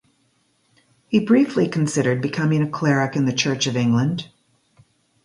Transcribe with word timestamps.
He 1.09 1.19
briefly 1.23 1.67
considered 1.67 2.23
becoming 2.23 2.63
a 2.63 2.67
cleric 2.67 3.15
in 3.15 3.25
the 3.25 3.33
Church 3.33 3.67
of 3.67 3.77
England. 3.77 4.29